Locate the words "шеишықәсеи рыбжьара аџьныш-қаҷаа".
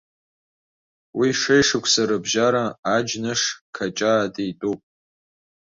1.39-4.25